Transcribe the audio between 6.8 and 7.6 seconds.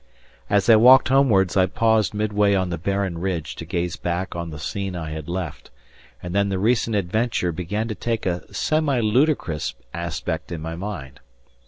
adventure